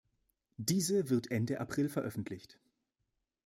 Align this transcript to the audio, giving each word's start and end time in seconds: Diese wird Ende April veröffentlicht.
Diese 0.57 1.11
wird 1.11 1.29
Ende 1.29 1.59
April 1.59 1.87
veröffentlicht. 1.87 2.57